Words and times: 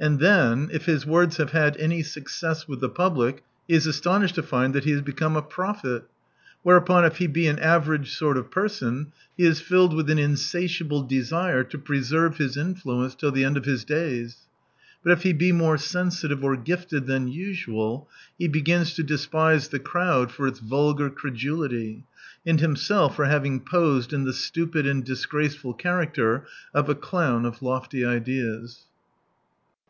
And 0.00 0.20
then, 0.20 0.70
if 0.72 0.86
his 0.86 1.04
words 1.04 1.36
have 1.36 1.50
had 1.50 1.76
any 1.76 2.02
success 2.02 2.66
with 2.66 2.80
the 2.80 2.88
public, 2.88 3.44
he 3.68 3.74
is 3.74 3.86
astonished 3.86 4.34
to 4.36 4.42
find 4.42 4.74
that 4.74 4.84
he 4.84 4.90
has 4.92 5.02
become 5.02 5.36
a 5.36 5.42
prophet. 5.42 6.04
Whereupon, 6.62 7.04
if 7.04 7.18
he 7.18 7.26
be 7.26 7.46
an 7.46 7.58
average 7.58 8.16
sort 8.16 8.38
of 8.38 8.50
person, 8.50 9.12
he 9.36 9.44
is 9.44 9.60
filled 9.60 9.92
with 9.94 10.08
an 10.08 10.18
insatiable 10.18 11.02
desire, 11.02 11.62
to 11.64 11.76
preserve 11.78 12.38
his 12.38 12.56
influence 12.56 13.14
till 13.14 13.30
the 13.32 13.44
end 13.44 13.58
of 13.58 13.66
his 13.66 13.84
days. 13.84 14.48
But 15.04 15.12
if 15.12 15.24
he 15.24 15.34
be 15.34 15.52
more 15.52 15.76
sensitive 15.76 16.42
or 16.42 16.56
gifted 16.56 17.06
than 17.06 17.28
usual, 17.28 18.08
he 18.38 18.48
begins 18.48 18.94
to 18.94 19.02
despise 19.02 19.68
the 19.68 19.78
crowd 19.78 20.32
for 20.32 20.46
its 20.48 20.58
vulgar 20.58 21.10
credulity, 21.10 22.04
and 22.46 22.58
himsdf 22.58 23.14
for 23.14 23.26
having 23.26 23.60
posed 23.60 24.14
in 24.14 24.24
the 24.24 24.32
stupid 24.32 24.86
and 24.86 25.04
disgraceful 25.04 25.74
character 25.74 26.46
of 26.72 26.86
axlown 26.86 27.46
of 27.46 27.60
lofty 27.60 28.06
ideas. 28.06 28.86